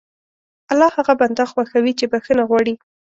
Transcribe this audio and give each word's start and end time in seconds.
الله 0.71 0.89
هغه 0.97 1.13
بنده 1.21 1.43
خوښوي 1.51 1.93
چې 1.99 2.05
بښنه 2.11 2.43
غواړي. 2.49 2.73